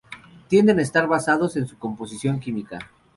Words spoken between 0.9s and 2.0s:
basados en su